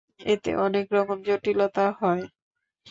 এতে 0.25 0.51
অনেক 0.65 0.85
রকম 0.93 1.17
জটিলতা 1.27 1.85
হয়। 1.99 2.23